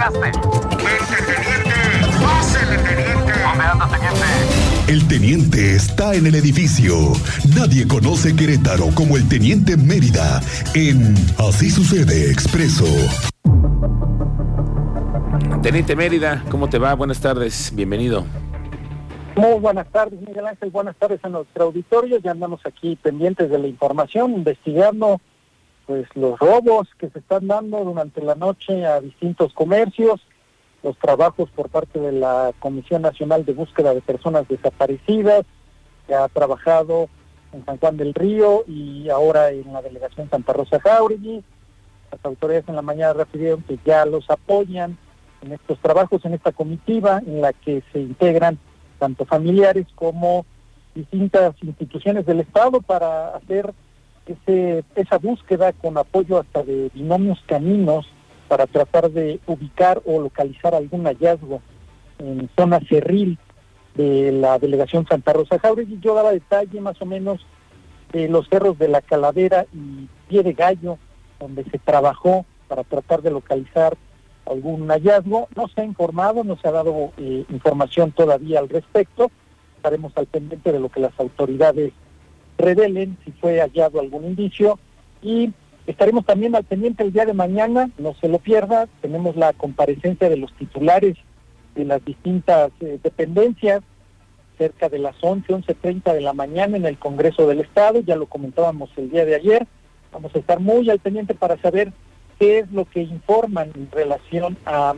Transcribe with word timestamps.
llegaste? 0.00 0.32
teniente! 1.26 2.22
¡Pásele, 2.22 2.78
teniente! 2.78 3.32
¿Dónde 3.42 3.64
anda, 3.64 3.88
teniente? 3.88 4.92
El 4.92 5.08
teniente 5.08 5.76
está 5.76 6.14
en 6.14 6.26
el 6.26 6.34
edificio. 6.34 6.94
Nadie 7.56 7.86
conoce 7.86 8.34
Querétaro 8.34 8.86
como 8.94 9.16
el 9.16 9.28
teniente 9.28 9.76
Mérida 9.76 10.40
en 10.74 11.14
Así 11.38 11.70
sucede 11.70 12.30
expreso. 12.30 12.86
Teniente 15.62 15.94
Mérida, 15.94 16.42
¿cómo 16.50 16.68
te 16.68 16.78
va? 16.78 16.94
Buenas 16.94 17.20
tardes, 17.20 17.70
bienvenido. 17.74 18.24
Muy 19.36 19.60
buenas 19.60 19.86
tardes, 19.90 20.20
Miguel 20.20 20.46
Ángel. 20.46 20.70
Buenas 20.70 20.96
tardes 20.96 21.20
a 21.22 21.28
nuestro 21.28 21.64
auditorio. 21.64 22.18
Ya 22.18 22.32
andamos 22.32 22.60
aquí 22.64 22.96
pendientes 22.96 23.48
de 23.50 23.58
la 23.58 23.68
información, 23.68 24.32
investigando 24.32 25.20
pues 25.90 26.06
los 26.14 26.38
robos 26.38 26.86
que 26.98 27.10
se 27.10 27.18
están 27.18 27.48
dando 27.48 27.82
durante 27.82 28.22
la 28.22 28.36
noche 28.36 28.86
a 28.86 29.00
distintos 29.00 29.52
comercios, 29.52 30.20
los 30.84 30.96
trabajos 30.98 31.50
por 31.50 31.68
parte 31.68 31.98
de 31.98 32.12
la 32.12 32.52
Comisión 32.60 33.02
Nacional 33.02 33.44
de 33.44 33.54
Búsqueda 33.54 33.92
de 33.92 34.00
Personas 34.00 34.46
Desaparecidas, 34.46 35.44
que 36.06 36.14
ha 36.14 36.28
trabajado 36.28 37.08
en 37.52 37.64
San 37.64 37.78
Juan 37.78 37.96
del 37.96 38.14
Río 38.14 38.62
y 38.68 39.08
ahora 39.08 39.50
en 39.50 39.72
la 39.72 39.82
delegación 39.82 40.30
Santa 40.30 40.52
Rosa 40.52 40.78
Jauregui. 40.78 41.42
Las 42.12 42.24
autoridades 42.24 42.68
en 42.68 42.76
la 42.76 42.82
mañana 42.82 43.12
refirieron 43.14 43.62
que 43.62 43.76
ya 43.84 44.06
los 44.06 44.30
apoyan 44.30 44.96
en 45.42 45.54
estos 45.54 45.76
trabajos, 45.80 46.24
en 46.24 46.34
esta 46.34 46.52
comitiva 46.52 47.20
en 47.26 47.40
la 47.40 47.52
que 47.52 47.82
se 47.92 47.98
integran 47.98 48.60
tanto 49.00 49.24
familiares 49.24 49.88
como 49.96 50.46
distintas 50.94 51.56
instituciones 51.64 52.26
del 52.26 52.38
Estado 52.38 52.80
para 52.80 53.34
hacer 53.34 53.74
esa 54.26 55.18
búsqueda 55.18 55.72
con 55.72 55.98
apoyo 55.98 56.38
hasta 56.38 56.62
de 56.62 56.90
binomios 56.94 57.42
caminos 57.46 58.06
para 58.48 58.66
tratar 58.66 59.10
de 59.10 59.40
ubicar 59.46 60.02
o 60.04 60.20
localizar 60.20 60.74
algún 60.74 61.04
hallazgo 61.04 61.60
en 62.18 62.48
zona 62.56 62.80
cerril 62.88 63.38
de 63.94 64.32
la 64.32 64.58
delegación 64.58 65.06
Santa 65.06 65.32
Rosa 65.32 65.58
Jauregui. 65.58 65.98
Yo 66.00 66.14
daba 66.14 66.32
detalle 66.32 66.80
más 66.80 67.00
o 67.00 67.06
menos 67.06 67.46
de 68.12 68.28
los 68.28 68.48
cerros 68.48 68.78
de 68.78 68.88
la 68.88 69.02
Calavera 69.02 69.66
y 69.72 70.08
Pie 70.28 70.42
de 70.42 70.52
Gallo, 70.52 70.98
donde 71.38 71.64
se 71.64 71.78
trabajó 71.78 72.44
para 72.68 72.84
tratar 72.84 73.22
de 73.22 73.30
localizar 73.30 73.96
algún 74.46 74.88
hallazgo. 74.88 75.48
No 75.54 75.68
se 75.68 75.80
ha 75.80 75.84
informado, 75.84 76.44
no 76.44 76.56
se 76.56 76.68
ha 76.68 76.72
dado 76.72 77.12
eh, 77.16 77.44
información 77.48 78.12
todavía 78.12 78.58
al 78.58 78.68
respecto. 78.68 79.30
Estaremos 79.76 80.12
al 80.16 80.26
pendiente 80.26 80.72
de 80.72 80.80
lo 80.80 80.88
que 80.88 81.00
las 81.00 81.18
autoridades 81.18 81.92
revelen 82.60 83.16
si 83.24 83.32
fue 83.32 83.60
hallado 83.60 84.00
algún 84.00 84.24
indicio 84.24 84.78
y 85.22 85.52
estaremos 85.86 86.24
también 86.24 86.54
al 86.54 86.64
pendiente 86.64 87.02
el 87.02 87.12
día 87.12 87.26
de 87.26 87.34
mañana, 87.34 87.90
no 87.98 88.14
se 88.14 88.28
lo 88.28 88.38
pierda, 88.38 88.88
tenemos 89.00 89.36
la 89.36 89.52
comparecencia 89.52 90.28
de 90.28 90.36
los 90.36 90.52
titulares 90.54 91.16
de 91.74 91.84
las 91.84 92.04
distintas 92.04 92.70
eh, 92.80 92.98
dependencias 93.02 93.82
cerca 94.58 94.88
de 94.88 94.98
las 94.98 95.16
11, 95.22 95.52
11.30 95.52 96.12
de 96.12 96.20
la 96.20 96.34
mañana 96.34 96.76
en 96.76 96.84
el 96.84 96.98
Congreso 96.98 97.46
del 97.46 97.60
Estado, 97.60 98.00
ya 98.00 98.16
lo 98.16 98.26
comentábamos 98.26 98.90
el 98.96 99.10
día 99.10 99.24
de 99.24 99.34
ayer, 99.34 99.66
vamos 100.12 100.34
a 100.34 100.38
estar 100.38 100.60
muy 100.60 100.90
al 100.90 100.98
pendiente 100.98 101.34
para 101.34 101.56
saber 101.62 101.92
qué 102.38 102.58
es 102.60 102.70
lo 102.70 102.84
que 102.84 103.02
informan 103.02 103.70
en 103.74 103.90
relación 103.90 104.58
a 104.66 104.94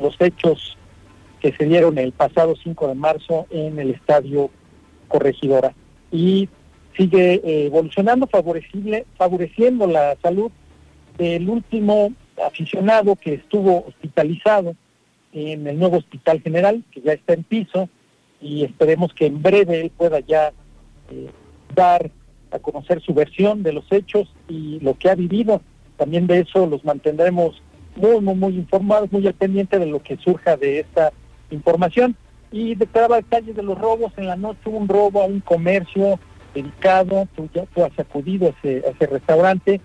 los 0.00 0.16
hechos 0.20 0.78
que 1.40 1.52
se 1.52 1.66
dieron 1.66 1.98
el 1.98 2.12
pasado 2.12 2.54
5 2.56 2.88
de 2.88 2.94
marzo 2.94 3.46
en 3.50 3.78
el 3.78 3.90
Estadio 3.90 4.48
Corregidora. 5.08 5.74
Y 6.10 6.48
sigue 6.96 7.34
eh, 7.34 7.66
evolucionando, 7.66 8.26
favorecible, 8.26 9.06
favoreciendo 9.16 9.86
la 9.86 10.16
salud 10.22 10.50
del 11.18 11.48
último 11.48 12.12
aficionado 12.44 13.16
que 13.16 13.34
estuvo 13.34 13.84
hospitalizado 13.86 14.74
en 15.32 15.66
el 15.66 15.78
nuevo 15.78 15.98
Hospital 15.98 16.40
General, 16.40 16.82
que 16.92 17.00
ya 17.00 17.12
está 17.12 17.34
en 17.34 17.42
piso, 17.42 17.88
y 18.40 18.64
esperemos 18.64 19.12
que 19.14 19.26
en 19.26 19.42
breve 19.42 19.80
él 19.80 19.90
pueda 19.90 20.20
ya 20.20 20.52
eh, 21.10 21.30
dar 21.74 22.10
a 22.50 22.58
conocer 22.58 23.00
su 23.02 23.14
versión 23.14 23.62
de 23.62 23.72
los 23.72 23.90
hechos 23.90 24.32
y 24.48 24.78
lo 24.80 24.94
que 24.94 25.10
ha 25.10 25.14
vivido. 25.14 25.60
También 25.96 26.26
de 26.26 26.40
eso 26.40 26.66
los 26.66 26.84
mantendremos 26.84 27.60
muy, 27.96 28.20
muy, 28.20 28.34
muy 28.34 28.54
informados, 28.54 29.10
muy 29.10 29.26
al 29.26 29.34
pendiente 29.34 29.78
de 29.78 29.86
lo 29.86 30.02
que 30.02 30.16
surja 30.18 30.56
de 30.56 30.80
esta 30.80 31.12
información. 31.50 32.16
Y 32.52 32.76
de 32.76 32.86
cada 32.86 33.16
detalle 33.16 33.52
de 33.52 33.62
los 33.62 33.76
robos, 33.76 34.12
en 34.16 34.28
la 34.28 34.36
noche 34.36 34.60
hubo 34.66 34.78
un 34.78 34.88
robo 34.88 35.22
a 35.22 35.26
un 35.26 35.40
comercio 35.40 36.20
dedicado, 36.54 37.28
tú, 37.34 37.48
ya, 37.52 37.66
tú 37.66 37.84
has 37.84 37.98
acudido 37.98 38.48
a 38.48 38.68
ese, 38.68 39.06
restaurante, 39.06 39.80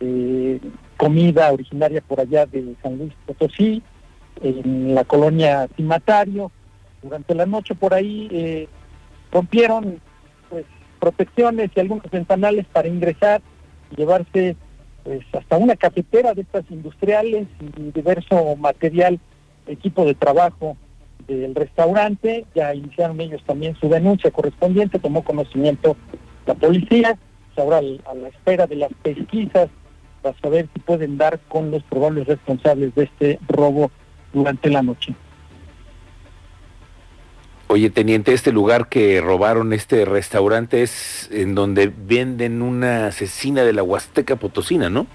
eh, 0.00 0.60
comida 0.96 1.52
originaria 1.52 2.00
por 2.00 2.20
allá 2.20 2.46
de 2.46 2.74
San 2.82 2.98
Luis 2.98 3.12
Potosí, 3.26 3.82
en 4.42 4.94
la 4.94 5.04
colonia 5.04 5.68
Cimatario. 5.76 6.50
Durante 7.02 7.34
la 7.34 7.46
noche 7.46 7.74
por 7.74 7.94
ahí 7.94 8.28
eh, 8.32 8.68
rompieron 9.30 10.00
pues, 10.48 10.64
protecciones 10.98 11.70
y 11.74 11.80
algunos 11.80 12.10
ventanales 12.10 12.66
para 12.66 12.88
ingresar 12.88 13.40
y 13.90 13.96
llevarse 13.96 14.56
pues, 15.04 15.20
hasta 15.32 15.56
una 15.56 15.76
cafetera 15.76 16.34
de 16.34 16.42
estas 16.42 16.64
industriales 16.70 17.46
y 17.60 17.92
diverso 17.92 18.56
material, 18.56 19.20
equipo 19.66 20.04
de 20.04 20.14
trabajo 20.14 20.76
del 21.34 21.54
restaurante, 21.54 22.46
ya 22.54 22.74
iniciaron 22.74 23.20
ellos 23.20 23.42
también 23.46 23.76
su 23.80 23.88
denuncia 23.88 24.30
correspondiente, 24.30 24.98
tomó 24.98 25.22
conocimiento 25.22 25.96
la 26.46 26.54
policía, 26.54 27.18
ahora 27.56 27.78
a 27.78 28.14
la 28.14 28.28
espera 28.28 28.66
de 28.66 28.76
las 28.76 28.90
pesquisas 29.02 29.68
para 30.22 30.38
saber 30.40 30.68
si 30.72 30.80
pueden 30.80 31.18
dar 31.18 31.38
con 31.48 31.70
los 31.70 31.82
probables 31.84 32.26
responsables 32.26 32.94
de 32.94 33.04
este 33.04 33.38
robo 33.48 33.90
durante 34.32 34.70
la 34.70 34.82
noche. 34.82 35.14
Oye, 37.70 37.90
teniente, 37.90 38.32
este 38.32 38.50
lugar 38.50 38.88
que 38.88 39.20
robaron, 39.20 39.74
este 39.74 40.06
restaurante, 40.06 40.82
es 40.82 41.28
en 41.30 41.54
donde 41.54 41.92
venden 41.94 42.62
una 42.62 43.08
asesina 43.08 43.62
de 43.62 43.74
la 43.74 43.82
Huasteca 43.82 44.36
Potosina, 44.36 44.88
¿no? 44.88 45.06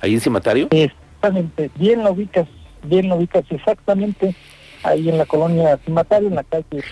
Ahí 0.00 0.14
en 0.14 0.20
Cimatario. 0.20 0.68
Exactamente, 0.70 1.70
bien 1.74 2.04
lo 2.04 2.12
ubicas, 2.12 2.46
bien 2.84 3.08
lo 3.08 3.16
ubicas 3.16 3.44
exactamente 3.50 4.36
ahí 4.82 5.08
en 5.08 5.18
la 5.18 5.26
colonia 5.26 5.78
Cimatario, 5.84 6.28
en 6.28 6.34
la 6.34 6.44
calle 6.44 6.82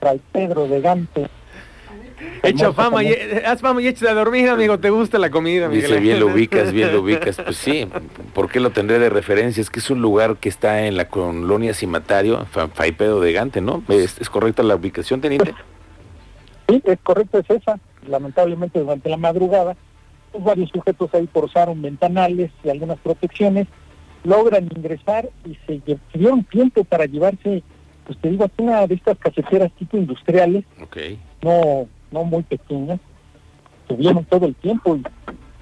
Fray 0.00 0.20
Pedro 0.32 0.66
de 0.68 0.80
Gante. 0.80 1.28
Echa 2.42 2.72
fama 2.72 3.02
y, 3.02 3.12
haz 3.44 3.60
fama 3.60 3.82
y 3.82 3.88
échate 3.88 4.10
a 4.10 4.14
dormir, 4.14 4.48
amigo. 4.48 4.78
¿Te 4.78 4.90
gusta 4.90 5.18
la 5.18 5.30
comida, 5.30 5.68
Miguel? 5.68 5.88
Dice, 5.88 6.00
bien 6.00 6.20
lo 6.20 6.26
ubicas, 6.26 6.72
bien 6.72 6.92
lo 6.92 7.00
ubicas. 7.00 7.36
Pues 7.44 7.56
sí, 7.56 7.88
¿por 8.32 8.50
qué 8.50 8.60
lo 8.60 8.70
tendré 8.70 8.98
de 8.98 9.10
referencia? 9.10 9.60
Es 9.60 9.70
que 9.70 9.80
es 9.80 9.90
un 9.90 10.00
lugar 10.00 10.36
que 10.36 10.48
está 10.48 10.86
en 10.86 10.96
la 10.96 11.08
colonia 11.08 11.74
Cimatario, 11.74 12.46
Fray 12.46 12.92
Pedro 12.92 13.20
de 13.20 13.32
Gante, 13.32 13.60
¿no? 13.60 13.82
¿Es, 13.88 14.20
¿Es, 14.20 14.30
correcta 14.30 14.62
la 14.62 14.76
ubicación, 14.76 15.20
teniente? 15.20 15.54
Sí, 16.68 16.82
es 16.84 16.98
correcto, 17.02 17.38
es 17.38 17.50
esa. 17.50 17.78
Lamentablemente, 18.06 18.78
durante 18.78 19.08
la 19.08 19.16
madrugada, 19.16 19.76
pues 20.32 20.44
varios 20.44 20.70
sujetos 20.70 21.10
ahí 21.14 21.28
forzaron 21.32 21.80
ventanales 21.82 22.50
y 22.62 22.70
algunas 22.70 22.98
protecciones 22.98 23.66
logran 24.24 24.68
ingresar 24.74 25.28
y 25.44 25.56
se 25.66 25.80
dieron 26.12 26.44
tiempo 26.44 26.84
para 26.84 27.06
llevarse, 27.06 27.62
pues 28.06 28.18
te 28.18 28.30
digo, 28.30 28.50
una 28.58 28.86
de 28.86 28.94
estas 28.94 29.18
caseteras 29.18 29.70
tipo 29.72 29.96
industriales, 29.96 30.64
no 31.42 31.86
no 32.10 32.24
muy 32.24 32.42
pequeñas, 32.42 33.00
tuvieron 33.88 34.24
todo 34.24 34.46
el 34.46 34.54
tiempo 34.54 34.96
y, 34.96 35.02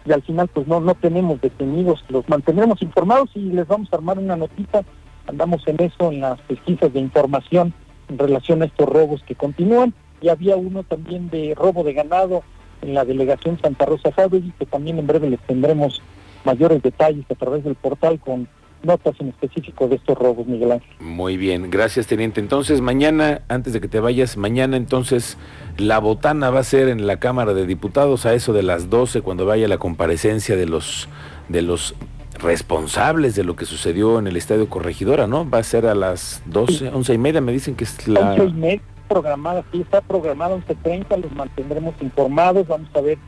y, 0.04 0.12
al 0.12 0.22
final 0.22 0.48
pues 0.48 0.66
no 0.66 0.80
no 0.80 0.94
tenemos 0.94 1.40
detenidos, 1.40 2.04
los 2.08 2.28
mantendremos 2.28 2.80
informados 2.82 3.30
y 3.34 3.40
les 3.40 3.66
vamos 3.66 3.88
a 3.92 3.96
armar 3.96 4.18
una 4.18 4.36
notita, 4.36 4.84
andamos 5.26 5.66
en 5.66 5.82
eso, 5.82 6.10
en 6.10 6.20
las 6.20 6.40
pesquisas 6.42 6.92
de 6.92 7.00
información 7.00 7.74
en 8.08 8.18
relación 8.18 8.62
a 8.62 8.66
estos 8.66 8.88
robos 8.88 9.22
que 9.22 9.34
continúan 9.34 9.94
y 10.20 10.28
había 10.28 10.56
uno 10.56 10.82
también 10.84 11.30
de 11.30 11.54
robo 11.56 11.82
de 11.82 11.94
ganado 11.94 12.42
en 12.82 12.94
la 12.94 13.04
delegación 13.04 13.58
Santa 13.60 13.86
Rosa 13.86 14.10
y 14.32 14.50
que 14.52 14.66
también 14.66 14.98
en 14.98 15.06
breve 15.06 15.30
les 15.30 15.40
tendremos 15.40 16.02
mayores 16.44 16.82
detalles 16.82 17.25
a 17.30 17.34
través 17.34 17.64
del 17.64 17.75
portal 17.75 18.21
con 18.21 18.48
notas 18.83 19.15
en 19.21 19.28
específico 19.28 19.89
de 19.89 19.97
estos 19.97 20.18
robos, 20.18 20.47
Miguel 20.47 20.72
Ángel. 20.72 20.91
Muy 21.00 21.36
bien, 21.36 21.71
gracias 21.71 22.06
teniente. 22.06 22.41
Entonces 22.41 22.80
mañana, 22.80 23.42
antes 23.48 23.72
de 23.72 23.80
que 23.80 23.89
te 23.89 24.00
vayas, 24.00 24.36
mañana 24.36 24.77
entonces 24.77 25.39
la 25.77 25.98
botana 25.98 26.50
va 26.50 26.60
a 26.60 26.65
ser 26.65 26.89
en 26.89 27.06
la 27.06 27.18
Cámara 27.18 27.54
de 27.54 27.66
Diputados 27.66 28.27
a 28.27 28.34
eso 28.34 28.53
de 28.53 28.62
las 28.62 28.91
12 28.91 29.22
cuando 29.22 29.47
vaya 29.47 29.68
la 29.68 29.78
comparecencia 29.78 30.56
de 30.56 30.66
los 30.66 31.09
de 31.48 31.62
los 31.62 31.94
responsables 32.41 33.34
de 33.34 33.44
lo 33.44 33.56
que 33.56 33.66
sucedió 33.66 34.18
en 34.18 34.27
el 34.27 34.36
Estadio 34.36 34.68
Corregidora, 34.68 35.27
¿no? 35.27 35.48
Va 35.48 35.59
a 35.59 35.62
ser 35.62 35.86
a 35.86 35.94
las 35.94 36.42
12, 36.47 36.89
once 36.89 37.15
y 37.15 37.18
media, 37.18 37.41
me 37.41 37.53
dicen 37.53 37.74
que 37.74 37.84
es 37.84 38.09
la... 38.09 38.33
11 38.33 38.44
y 38.44 38.53
media 38.53 38.83
programada, 39.09 39.62
sí, 39.71 39.83
está 39.83 40.00
programada 40.00 40.56
11.30, 40.56 41.22
los 41.22 41.33
mantendremos 41.33 41.94
informados, 42.00 42.66
vamos 42.66 42.89
a 42.94 43.00
ver 43.03 43.18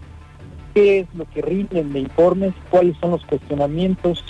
qué 0.75 1.01
es 1.01 1.07
lo 1.15 1.25
que 1.31 1.43
rinden 1.43 1.93
de 1.93 2.01
informes, 2.01 2.53
cuáles 2.71 2.97
son 2.99 3.13
los 3.13 3.25
cuestionamientos, 3.25 4.25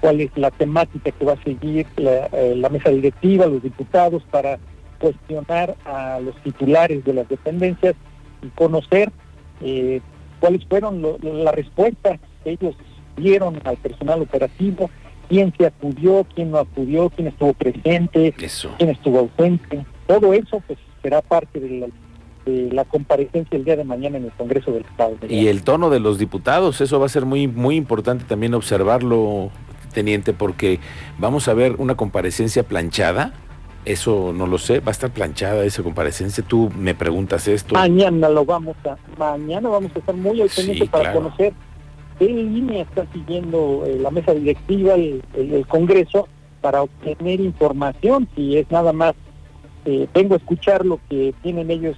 cuál 0.00 0.20
es 0.20 0.30
la 0.36 0.50
temática 0.50 1.10
que 1.10 1.24
va 1.24 1.34
a 1.34 1.42
seguir 1.42 1.86
la, 1.96 2.28
eh, 2.32 2.68
mesa 2.70 2.90
directiva, 2.90 3.46
los 3.46 3.62
diputados, 3.62 4.22
para 4.30 4.58
cuestionar 4.98 5.76
a 5.84 6.18
los 6.20 6.34
titulares 6.42 7.04
de 7.04 7.14
las 7.14 7.28
dependencias 7.28 7.94
y 8.42 8.48
conocer 8.48 9.12
eh, 9.60 10.00
cuáles 10.40 10.64
fueron 10.66 11.02
las 11.22 11.54
respuestas 11.54 12.18
que 12.42 12.50
ellos 12.50 12.74
dieron 13.16 13.60
al 13.64 13.76
personal 13.76 14.22
operativo 14.22 14.90
quién 15.28 15.52
se 15.56 15.66
acudió, 15.66 16.26
quién 16.34 16.50
no 16.50 16.58
acudió, 16.58 17.10
quién 17.10 17.28
estuvo 17.28 17.52
presente, 17.52 18.34
quién 18.78 18.90
estuvo 18.90 19.18
ausente. 19.20 19.84
Todo 20.06 20.32
eso 20.32 20.62
pues 20.66 20.78
será 21.02 21.20
parte 21.20 21.60
de 21.60 21.80
la, 21.80 21.86
la, 22.72 22.84
comparecencia 22.84 23.56
el 23.56 23.64
día 23.64 23.76
de 23.76 23.84
mañana 23.84 24.18
en 24.18 24.24
el 24.24 24.32
Congreso 24.32 24.72
del 24.72 24.84
Estado. 24.84 25.16
Y 25.28 25.48
el 25.48 25.62
tono 25.62 25.90
de 25.90 26.00
los 26.00 26.18
diputados, 26.18 26.80
eso 26.80 26.98
va 26.98 27.06
a 27.06 27.08
ser 27.08 27.24
muy, 27.24 27.46
muy 27.46 27.76
importante 27.76 28.24
también 28.24 28.54
observarlo, 28.54 29.50
teniente, 29.92 30.32
porque 30.32 30.80
vamos 31.18 31.48
a 31.48 31.54
ver 31.54 31.76
una 31.78 31.96
comparecencia 31.96 32.62
planchada. 32.62 33.32
Eso 33.84 34.32
no 34.34 34.46
lo 34.46 34.58
sé, 34.58 34.80
va 34.80 34.88
a 34.88 34.90
estar 34.90 35.10
planchada 35.10 35.64
esa 35.64 35.82
comparecencia. 35.82 36.44
Tú 36.46 36.70
me 36.76 36.94
preguntas 36.94 37.48
esto. 37.48 37.74
Mañana 37.74 38.28
lo 38.28 38.44
vamos 38.44 38.76
a, 38.84 38.96
mañana 39.18 39.68
vamos 39.68 39.92
a 39.94 39.98
estar 39.98 40.14
muy 40.14 40.42
al 40.42 40.50
para 40.90 41.12
conocer 41.12 41.54
qué 42.18 42.26
línea 42.26 42.82
está 42.82 43.06
siguiendo 43.12 43.84
eh, 43.86 43.98
la 44.00 44.10
mesa 44.10 44.34
directiva, 44.34 44.94
el, 44.94 45.22
el, 45.34 45.66
Congreso, 45.66 46.28
para 46.60 46.82
obtener 46.82 47.40
información, 47.40 48.28
si 48.34 48.58
es 48.58 48.70
nada 48.70 48.92
más 48.92 49.14
eh, 49.84 50.08
vengo 50.12 50.34
a 50.34 50.38
escuchar 50.38 50.84
lo 50.84 50.98
que 51.08 51.32
tienen 51.42 51.70
ellos 51.70 51.96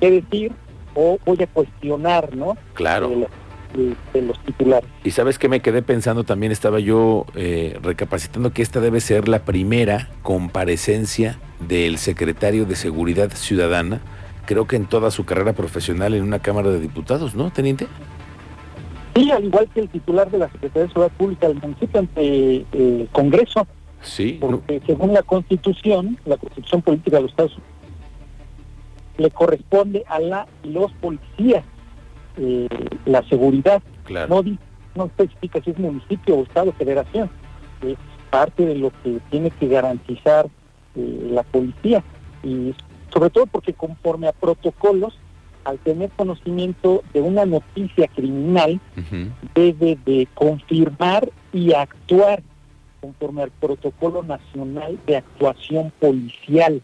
que 0.00 0.10
decir 0.10 0.52
o 0.94 1.18
voy 1.24 1.42
a 1.42 1.46
cuestionar, 1.46 2.34
¿no? 2.34 2.56
Claro. 2.74 3.10
De, 3.10 4.22
los 4.22 4.38
titulares. 4.44 4.88
Y 5.04 5.10
sabes 5.10 5.38
que 5.38 5.50
me 5.50 5.60
quedé 5.60 5.82
pensando 5.82 6.24
también, 6.24 6.50
estaba 6.50 6.80
yo 6.80 7.26
eh, 7.34 7.78
recapacitando 7.82 8.50
que 8.50 8.62
esta 8.62 8.80
debe 8.80 9.00
ser 9.00 9.28
la 9.28 9.40
primera 9.40 10.08
comparecencia 10.22 11.38
del 11.68 11.98
secretario 11.98 12.64
de 12.64 12.74
Seguridad 12.74 13.30
Ciudadana, 13.32 14.00
creo 14.46 14.66
que 14.66 14.76
en 14.76 14.86
toda 14.86 15.10
su 15.10 15.26
carrera 15.26 15.52
profesional 15.52 16.14
en 16.14 16.22
una 16.22 16.38
Cámara 16.38 16.70
de 16.70 16.80
Diputados, 16.80 17.34
¿no, 17.34 17.50
teniente? 17.50 17.86
Sí, 19.14 19.30
al 19.30 19.44
igual 19.44 19.68
que 19.74 19.80
el 19.80 19.88
titular 19.88 20.30
de 20.30 20.38
la 20.38 20.50
Secretaría 20.50 20.82
de 20.82 20.88
Seguridad 20.88 21.16
Pública 21.16 21.48
del 21.48 21.60
municipio 21.60 22.00
ante 22.00 22.20
el 22.20 22.66
eh, 22.72 23.08
Congreso. 23.12 23.66
Sí. 24.02 24.38
Porque 24.40 24.80
según 24.86 25.12
la 25.12 25.22
Constitución, 25.22 26.18
la 26.24 26.36
Constitución 26.36 26.82
Política 26.82 27.16
de 27.16 27.22
los 27.22 27.30
Estados 27.30 27.52
Unidos, 27.52 27.75
le 29.18 29.30
corresponde 29.30 30.04
a 30.08 30.18
la 30.18 30.46
los 30.62 30.92
policías 30.94 31.64
eh, 32.36 32.68
la 33.06 33.22
seguridad. 33.28 33.82
Claro. 34.04 34.42
No, 34.42 34.58
no 34.94 35.04
especifica 35.06 35.62
si 35.62 35.70
es 35.70 35.78
municipio 35.78 36.36
o 36.36 36.42
Estado 36.42 36.72
federación. 36.72 37.30
Es 37.82 37.96
parte 38.30 38.66
de 38.66 38.74
lo 38.74 38.90
que 39.02 39.20
tiene 39.30 39.50
que 39.50 39.68
garantizar 39.68 40.46
eh, 40.94 41.28
la 41.30 41.42
policía. 41.42 42.04
Y 42.42 42.74
sobre 43.12 43.30
todo 43.30 43.46
porque 43.46 43.72
conforme 43.72 44.28
a 44.28 44.32
protocolos, 44.32 45.18
al 45.64 45.78
tener 45.78 46.10
conocimiento 46.10 47.02
de 47.12 47.20
una 47.20 47.44
noticia 47.44 48.06
criminal, 48.08 48.80
debe 49.54 49.98
de 50.04 50.28
confirmar 50.34 51.28
y 51.52 51.72
actuar 51.72 52.42
conforme 53.00 53.42
al 53.42 53.50
protocolo 53.50 54.22
nacional 54.22 54.98
de 55.06 55.16
actuación 55.16 55.92
policial, 55.98 56.82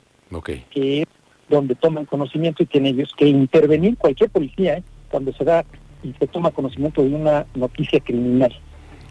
que 0.70 1.02
es 1.02 1.08
donde 1.48 1.74
toman 1.74 2.06
conocimiento 2.06 2.62
y 2.62 2.66
tienen 2.66 2.94
ellos 2.94 3.12
que 3.16 3.26
intervenir 3.26 3.96
cualquier 3.96 4.30
policía 4.30 4.78
¿eh? 4.78 4.82
cuando 5.10 5.32
se 5.32 5.44
da 5.44 5.64
y 6.02 6.12
se 6.18 6.26
toma 6.26 6.50
conocimiento 6.50 7.02
de 7.02 7.14
una 7.14 7.46
noticia 7.54 8.00
criminal. 8.00 8.52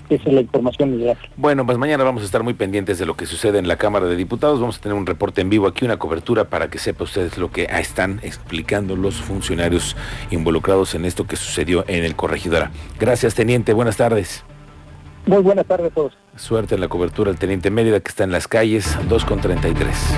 Esa 0.09 0.27
es 0.27 0.33
la 0.33 0.41
información 0.41 0.99
ideal. 0.99 1.17
Bueno, 1.37 1.65
pues 1.65 1.77
mañana 1.77 2.03
vamos 2.03 2.21
a 2.23 2.25
estar 2.25 2.43
muy 2.43 2.53
pendientes 2.53 2.99
de 2.99 3.05
lo 3.05 3.15
que 3.15 3.25
sucede 3.25 3.59
en 3.59 3.69
la 3.69 3.77
Cámara 3.77 4.07
de 4.07 4.17
Diputados. 4.17 4.59
Vamos 4.59 4.77
a 4.77 4.81
tener 4.81 4.97
un 4.97 5.05
reporte 5.05 5.39
en 5.39 5.49
vivo 5.49 5.67
aquí, 5.67 5.85
una 5.85 5.97
cobertura 5.97 6.49
para 6.49 6.69
que 6.69 6.79
sepa 6.79 7.05
ustedes 7.05 7.37
lo 7.37 7.49
que 7.49 7.63
están 7.71 8.19
explicando 8.21 8.97
los 8.97 9.21
funcionarios 9.21 9.95
involucrados 10.29 10.95
en 10.95 11.05
esto 11.05 11.25
que 11.25 11.37
sucedió 11.37 11.85
en 11.87 12.03
el 12.03 12.17
Corregidora. 12.17 12.71
Gracias, 12.99 13.35
teniente. 13.35 13.71
Buenas 13.71 13.95
tardes. 13.95 14.43
Muy 15.25 15.41
buenas 15.41 15.65
tardes 15.65 15.91
a 15.91 15.95
todos. 15.95 16.13
Suerte 16.35 16.75
en 16.75 16.81
la 16.81 16.89
cobertura 16.89 17.31
el 17.31 17.37
teniente 17.37 17.69
Mérida 17.69 18.01
que 18.01 18.09
está 18.09 18.25
en 18.25 18.31
las 18.31 18.49
calles 18.49 18.97
2 19.07 19.23
con 19.23 19.39
33. 19.39 19.95